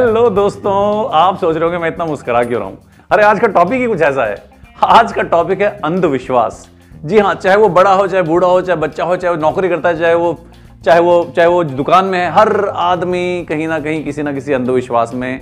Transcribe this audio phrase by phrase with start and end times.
[0.00, 2.78] Hello दोस्तों। आप सोच रहे हो मैं इतना मुस्कुरा क्यों रहा हूँ?
[3.10, 4.42] अरे, आज का टॉपिक ही कुछ ऐसा है।
[4.82, 6.68] आज का टॉपिक है अंधविश्वास।
[7.04, 9.68] जी हाँ चाहे वो बड़ा हो, चाहे बूढ़ा हो, चाहे बच्चा हो, चाहे वो नौकरी
[9.68, 10.38] करता है, चाहे वो
[10.84, 14.52] चाहे वो चाहे वो दुकान में है, हर आदमी कहीं ना कहीं किसी ना किसी
[14.52, 15.40] अंधविश्वास में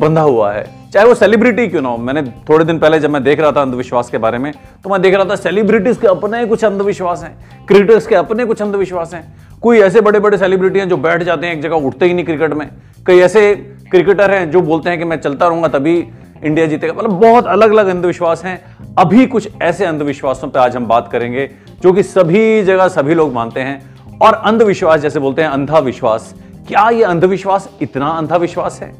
[0.00, 3.22] बंधा हुआ है। चाहे वो सेलिब्रिटी क्यों ना हो। मैंने थोड़े दिन पहले जब मैं
[3.24, 4.52] देख रहा था अंधविश्वास के बारे में
[4.84, 8.62] तो मैं देख रहा था सेलिब्रिटीज के अपने कुछ अंधविश्वास हैं क्रिएटर्स के अपने कुछ
[8.62, 12.06] अंधविश्वास हैं। कोई ऐसे बड़े बड़े सेलिब्रिटी हैं जो बैठ जाते हैं, एक जगह उठते
[12.06, 12.68] ही नहीं क्रिकेट में।
[13.06, 13.54] कई ऐसे
[13.90, 16.08] क्रिकेटर हैं जो बोलते हैं कि मैं चलता रहूँगा तभी
[16.44, 18.60] इंडिया जीतेगा। मतलब बहुत अलग अलग अंधविश्वास हैं।
[18.98, 21.50] अभी कुछ ऐसे अंधविश्वासों पर आज हम बात करेंगे,
[21.82, 26.34] जो कि सभी जगह सभी लोग मानते हैं। और अंधविश्वास जैसे बोलते हैं अंधा विश्वास
[26.68, 28.92] क्या यह अंधविश्वास इतना अंधा विश्वास है?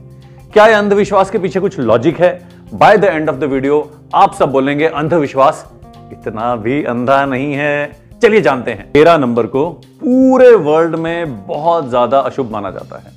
[0.53, 2.49] क्या यह अंधविश्वास के पीछे कुछ लॉजिक है?
[2.75, 5.73] By the end of the video आप सब बोलेंगे, अंधविश्वास
[6.13, 9.69] इतना भी अंधा नहीं है। चलिए जानते हैं। तेरह नंबर को
[10.01, 13.13] पूरे वर्ल्ड में बहुत ज़्यादा अशुभ माना जाता है।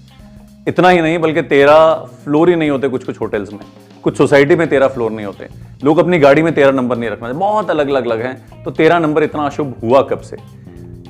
[0.68, 3.60] इतना ही नहीं, बल्कि तेरह फ्लोर ही नहीं होते कुछ कुछ होटल्स में।
[4.04, 5.48] कुछ सोसाइटी में तेरह फ्लोर नहीं होते।
[5.84, 9.00] लोग अपनी गाड़ी में तेरह नंबर नहीं रखना बहुत अलग अलग अलग हैं। तो तेरह
[9.00, 10.38] नंबर इतना अशुभ हुआ कब से?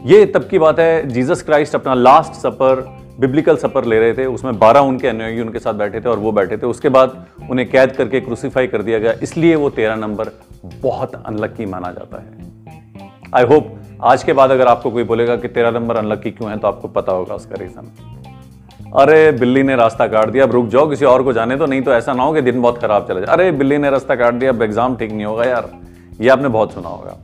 [0.05, 2.83] ये तब की बात है जीसस क्राइस्ट अपना लास्ट सपर
[3.19, 6.31] बिब्लिकल सपर ले रहे थे। उसमें बारह उनके अनुयायी उनके साथ बैठे थे और वो
[6.31, 10.31] बैठे थे। उसके बाद उन्हें कैद करके क्रूसीफाई कर दिया गया। इसलिए वो तेरह नंबर
[10.81, 12.53] बहुत अनलक्की माना जाता है।
[13.35, 16.57] आई होप आज के बाद अगर आपको कोई बोलेगा कि तेरह नंबर अनलक्की क्यों है
[16.57, 17.91] तो आपको पता होगा उसका रीजन
[18.95, 21.81] अरे, बिल्ली ने रास्ता काट दिया, अब रुक जाओ, किसी और को जाने तो नहीं
[21.81, 24.33] तो ऐसा ना हो कि दिन बहुत खराब चला जाए। अरे, बिल्ली ने रास्ता काट
[24.33, 25.69] दिया, अब एग्ज़ाम ठीक नहीं होगा यार।
[26.21, 27.17] ये आपने बहुत सुना होगा।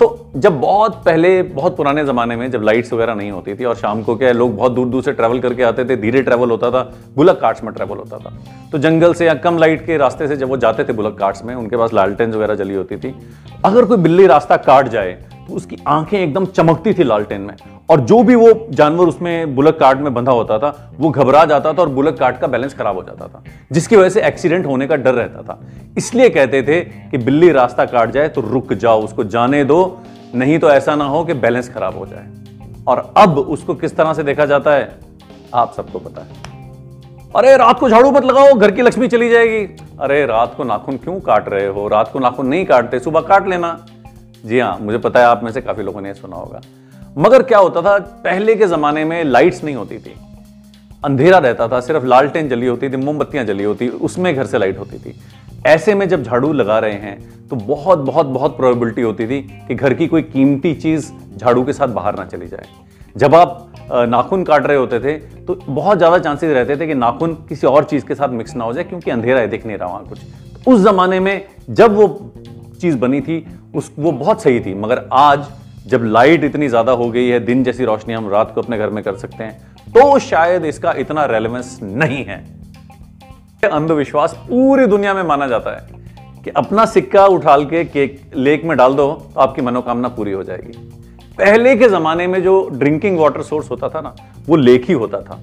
[0.00, 3.74] तो जब बहुत पहले, बहुत पुराने ज़माने में जब लाइट्स वगैरह नहीं होती थी और
[3.74, 6.50] शाम को क्या है लोग बहुत दूर दूर से ट्रैवल करके आते थे, धीरे ट्रैवल
[6.50, 6.82] होता था,
[7.16, 8.32] बुलक कार्ट्स में ट्रैवल होता था।
[8.72, 11.44] तो जंगल से या कम लाइट के रास्ते से जब वो जाते थे बुलक कार्ट्स
[11.44, 13.14] में, उनके पास लालटेन वगैरह जली होती थी।
[13.64, 15.18] अगर कोई बिल्ली रास्ता काट जाए
[15.52, 17.54] उसकी आँखें एकदम चमकती थी लालटेन में।
[17.90, 21.72] और जो भी वो जानवर उसमें बुलक कार्ट में बंधा होता था, वो घबरा जाता
[21.72, 24.86] था और बुलक कार्ट का बैलेंस खराब हो जाता था, जिसकी वजह से एक्सीडेंट होने
[24.86, 25.60] का डर रहता था।
[25.96, 29.98] इसलिए कहते थे कि बिल्ली रास्ता काट जाए तो रुक जाओ, उसको जाने दो,
[30.34, 32.26] नहीं तो ऐसा ना हो कि बैलेंस खराब हो जाए।
[32.88, 34.94] और अब उसको किस तरह से देखा जाता है,
[35.54, 36.48] आप सबको पता है।
[37.36, 40.96] अरे, रात को झाड़ू मत लगाओ, घर की लक्ष्मी चली जाएगी। अरे, रात को नाखून
[40.96, 41.88] क्यों काट रहे हो?
[41.88, 43.86] रात को नाखून नहीं काटते, सुबह काट लेना।
[44.44, 46.60] जी हाँ मुझे पता है आप में से काफ़ी लोगों ने सुना होगा।
[47.16, 50.14] मगर क्या होता था, पहले के जमाने में लाइट्स नहीं होती थी।
[51.02, 54.78] अंधेरा रहता था, सिर्फ़ लालटेन जली होती थी, मोमबत्तियाँ जली होती, उसमें घर से लाइट
[54.78, 55.14] होती थी।
[55.66, 59.74] ऐसे में जब झाड़ू लगा रहे हैं तो बहुत बहुत बहुत प्रोबेबिलिटी होती थी कि
[59.74, 62.66] घर की कोई कीमती चीज़ झाड़ू के साथ बाहर ना चली जाए।
[63.16, 65.12] जब आप नाखून काट रहे होते थे
[65.44, 68.64] तो बहुत ज़्यादा चांसेस रहते थे कि नाखून किसी और चीज़ के साथ मिक्स ना
[68.64, 70.18] हो जाए, क्योंकि अंधेरा है दिख नहीं रहा वहाँ कुछ।
[70.54, 72.06] तो उस जमाने में जब वो
[72.78, 73.44] चीज़ बनी थी,
[73.74, 75.46] उस, वो बहुत सही थी। मगर आज
[75.86, 78.90] जब लाइट इतनी ज़्यादा हो गई है, दिन जैसी रोशनी हम रात को अपने घर
[78.90, 82.36] में कर सकते हैं तो शायद इसका इतना रेलेवेंस नहीं है।
[83.64, 88.76] अंधविश्वास पूरी दुनिया में माना जाता है कि अपना सिक्का उठाल के केक लेक में
[88.76, 90.72] डाल दो तो आपकी मनोकामना पूरी हो जाएगी।
[91.38, 94.14] पहले के जमाने में जो ड्रिंकिंग वाटर सोर्स होता था ना,
[94.46, 95.40] वो लेक ही होता था।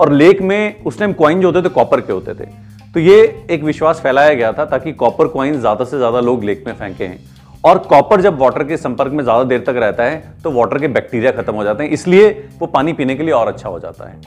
[0.00, 2.48] और लेक में उस टाइम क्वाइन जो होते थे कॉपर के होते थे।
[2.94, 6.62] तो ये एक विश्वास फैलाया गया था ताकि कॉपर क्वाइन ज़्यादा से ज़्यादा लोग लेक
[6.66, 7.18] में फेंके हैं।
[7.64, 10.88] और कॉपर जब वाटर के संपर्क में ज़्यादा देर तक रहता है तो वाटर के
[10.88, 12.28] बैक्टीरिया खत्म हो जाते हैं। इसलिए
[12.58, 14.20] वो पानी पीने के लिए और अच्छा हो जाता है।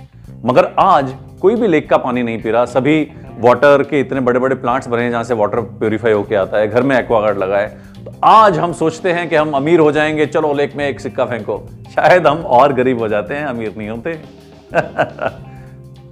[0.46, 3.02] मगर आज कोई भी लेक का पानी नहीं पी रहा। सभी
[3.40, 6.68] वाटर के इतने बड़े बड़े प्लांट्स बने हैं जहाँ से वाटर प्योरीफाई होकर आता है।
[6.68, 7.68] घर में एक्वागार्ड लगा है।
[8.06, 11.26] तो आज हम सोचते हैं कि हम अमीर हो जाएँगे। चलो लेक में एक सिक्का
[11.26, 11.62] फेंको।
[11.96, 14.20] शायद हम और गरीब हो जाते हैं, अमीर नहीं होते।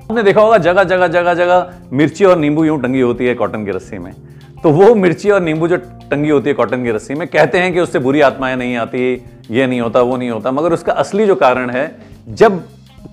[0.05, 3.65] आपने देखा होगा, जगह जगह जगह जगह मिर्ची और नींबू यूँ टंगी होती है कॉटन
[3.65, 4.11] की रस्सी में।
[4.63, 5.77] तो वो मिर्ची और नींबू जो
[6.11, 9.13] टंगी होती है कॉटन की रस्सी में, कहते हैं कि उससे बुरी आत्माएँ नहीं आती,
[9.51, 11.95] ये नहीं होता, वो नहीं होता, मगर उसका असली जो कारण है,
[12.29, 12.63] जब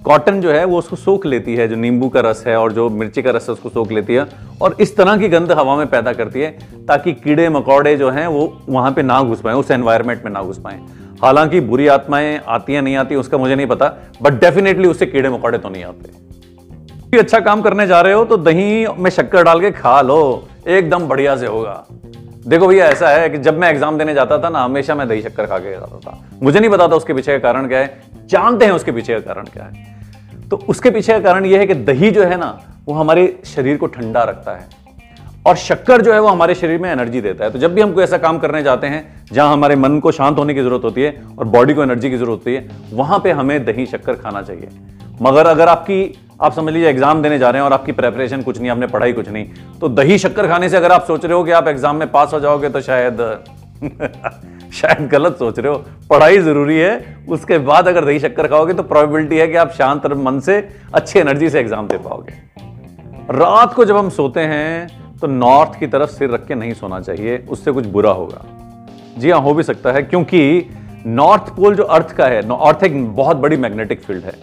[0.04, 2.88] कॉटन जो है, वो उसको सोख लेती है, जो नींबू का रस है और जो
[2.88, 4.26] मिर्ची का रस है, उसको सोख लेती है
[4.60, 6.50] और इस तरह की गंध हवा में पैदा करती है,
[6.88, 10.42] ताकि कीड़े, मकौड़े जो हैं, वो वहाँ पे ना घुस पाए, उस एनवायरमेंट में ना
[10.42, 10.80] घुस पाए।
[11.22, 15.28] हालाँकि बुरी आत्माएँ आती हैं, नहीं आती, उसका मुझे नहीं पता बट डेफिनेटली उससे कीड़े,
[15.28, 16.20] मकौड़े तो नहीं आते।
[17.12, 21.06] अच्छा काम करने जा रहे हो तो दही में शक्कर डाल के खा लो। एकदम
[21.08, 21.84] बढ़िया से होगा।
[22.46, 25.22] देखो भैया, ऐसा है कि जब मैं एग्ज़ाम देने जाता था ना, हमेशा मैं दही
[25.22, 28.00] शक्कर खा के जाता था। मुझे नहीं पता था उसके पीछे का कारण क्या है।
[28.26, 31.66] जानते हैं उसके पीछे का कारण क्या है। तो उसके पीछे का कारण यह है
[31.66, 34.66] कि दही जो है ना, वो हमारे शरीर को ठंडा रखता है।
[35.46, 37.92] और शक्कर जो है, वो हमारे शरीर में एनर्जी देता है। तो जब भी हम
[37.92, 41.02] कोई ऐसा काम करने जाते हैं, जहाँ हमारे मन को शांत होने की ज़रूरत होती
[41.02, 44.42] है और बॉडी को एनर्जी की ज़रूरत होती है, वहाँ पे हमें दही शक्कर खाना
[44.42, 44.68] चाहिए।
[45.22, 48.58] मगर अगर आपकी आप समझ लीजिए एग्ज़ाम देने जा रहे हैं और आपकी प्रेपरेशन कुछ
[48.58, 49.46] नहीं, आपने पढ़ाई कुछ नहीं।
[49.80, 52.32] तो दही शक्कर खाने से अगर आप सोच रहे हो कि आप एग्ज़ाम में पास
[52.34, 53.20] हो जाओगे तो शायद
[54.72, 55.78] शायद गलत सोच रहे हो।
[56.10, 60.06] पढ़ाई ज़रूरी है, उसके बाद अगर दही शक्कर खाओगे तो प्रोबेबिलिटी है कि आप शांत
[60.18, 60.58] मन से
[60.94, 62.34] अच्छी एनर्जी से एग्ज़ाम दे पाओगे।
[63.32, 67.00] रात को जब हम सोते हैं तो नॉर्थ की तरफ़ सिर रख के नहीं सोना
[67.00, 68.44] चाहिए, उससे कुछ बुरा होगा।
[69.18, 70.68] जी हाँ हो भी सकता है, क्योंकि
[71.06, 74.34] नॉर्थ पोल जो अर्थ का है अर्थ एक बहुत बड़ी मैग्नेटिक फ़ील्ड है।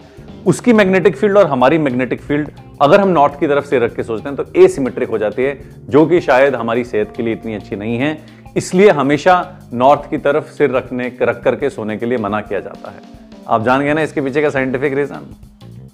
[0.46, 2.48] उसकी मैग्नेटिक फ़ील्ड और हमारी मैग्नेटिक फ़ील्ड
[2.82, 5.58] अगर हम नॉर्थ की तरफ़ से रख के सोचते हैं तो एसिमेट्रिक हो जाती है,
[5.88, 8.18] जो कि शायद हमारी सेहत के लिए इतनी अच्छी नहीं है।
[8.56, 9.34] इसलिए हमेशा
[9.72, 13.00] नॉर्थ की तरफ़ सिर रखने, रख करके सोने के लिए मना किया जाता है।
[13.48, 15.26] आप जान गए ना इसके पीछे का साइंटिफिक रीजन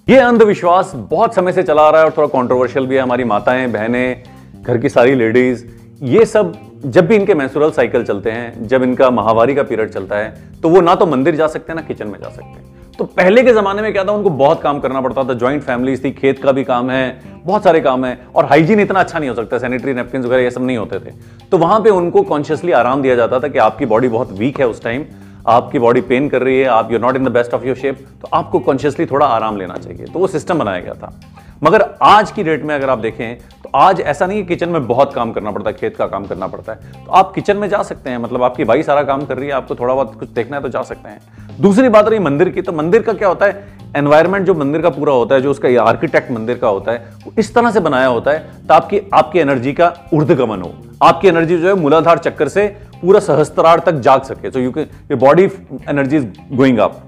[0.09, 3.23] ये अंधविश्वास बहुत समय से चला आ रहा है और थोड़ा कॉन्ट्रोवर्शियल भी है। हमारी
[3.23, 4.23] माताएँ, बहनें,
[4.61, 5.65] घर की सारी लेडीज़
[6.03, 6.53] ये सब
[6.85, 10.69] जब भी इनके मैंसुरल साइकिल चलते हैं, जब इनका महावारी का पीरियड चलता है तो
[10.69, 13.41] वो ना तो मंदिर जा सकते हैं, ना किचन में जा सकते हैं। तो पहले
[13.43, 14.11] के जमाने में क्या था?
[14.11, 17.63] उनको बहुत काम करना पड़ता था। ज्वाइंट फैमिलीज़ थी, खेत का भी काम है, बहुत
[17.63, 20.61] सारे काम है। और हाइजीन इतना अच्छा नहीं हो सकता सैनिटरी नेपकिन वगैरह ये सब
[20.61, 21.13] नहीं होते थे।
[21.51, 24.67] तो वहाँ पे उनको कॉन्शियसली आराम दिया जाता था कि आपकी बॉडी बहुत वीक है
[24.67, 25.05] उस टाइम
[25.47, 28.05] आपकी बॉडी पेन कर रही है, आप you not in the best of your shape
[28.21, 31.19] तो आपको कॉन्शियसली थोड़ा आराम लेना चाहिए। तो वो सिस्टम बनाया गया था।
[31.63, 34.87] मगर आज की डेट में अगर आप देखें तो आज ऐसा नहीं है किचन में
[34.87, 37.67] बहुत काम करना पड़ता है, खेत का काम करना पड़ता है। तो आप किचन में
[37.69, 40.29] जा सकते हैं मतलब आपकी भाई सारा काम कर रही है, आपको थोड़ा बहुत कुछ
[40.29, 43.27] देखना है तो जा सकते हैं। दूसरी बात रही मंदिर की तो मंदिर का क्या
[43.27, 43.65] होता है?
[43.95, 47.31] एनवायरमेंट जो मंदिर का पूरा होता है, जो उसका आर्किटेक्ट मंदिर का होता है, वो
[47.39, 50.73] इस तरह से बनाया होता है ताकि आपकी एनर्जी का ऊर्धगमन हो।
[51.03, 52.67] आपकी एनर्जी जो है मूलाधार चक्कर से
[53.01, 55.43] पूरा सहस्त्रार तक जाग सके। सो यू के body
[55.89, 57.01] energy is going up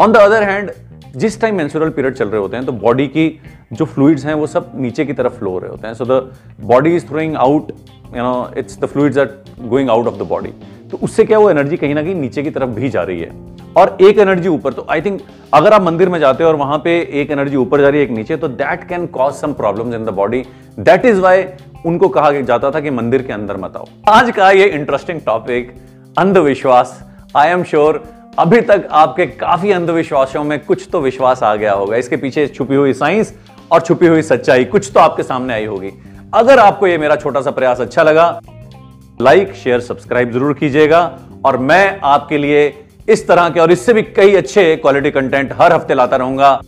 [0.00, 0.70] on the other hand
[1.16, 3.28] जिस टाइम मेंस्ट्रुअल पीरियड चल रहे होते हैं तो बॉडी की
[3.72, 6.32] जो फ्लूइड्स हैं, वो सब नीचे की तरफ़ फ्लो हो रहे होते हैं। So the
[6.62, 7.72] body is throwing out
[8.16, 9.30] you know it's the fluids are
[9.60, 10.52] going out of the body
[10.90, 13.53] तो उससे क्या वो एनर्जी कहीं ना कहीं नीचे की तरफ़ भी जा रही है।
[13.76, 15.20] और एक एनर्जी ऊपर। तो आई थिंक
[15.54, 18.06] अगर आप मंदिर में जाते हो और वहाँ पे एक एनर्जी ऊपर जा रही है
[18.06, 20.44] एक नीचे तो that can cause some problems in the body
[20.80, 21.44] that is why
[21.86, 25.74] उनको कहा जाता था कि मंदिर के अंदर मत आओ। आज का ये इंटरेस्टिंग टॉपिक
[26.16, 26.98] अंधविश्वास।
[27.36, 28.02] आई एम श्योर
[28.38, 32.74] अभी तक आपके काफ़ी अंधविश्वासों में कुछ तो विश्वास आ गया होगा। इसके पीछे छुपी
[32.74, 33.34] हुई साइंस
[33.72, 35.90] और छुपी हुई सच्चाई, कुछ तो आपके सामने आई होगी।
[36.34, 38.40] अगर आपको ये मेरा छोटा सा प्रयास अच्छा लगा
[39.18, 41.10] लाइक शेयर सब्सक्राइब ज़रूर कीजिएगा।
[41.44, 42.68] और मैं आपके लिए
[43.08, 46.60] इस तरह के और इससे भी कई अच्छे क्वालिटी कंटेंट हर हफ़्ते लाता रहूँगा।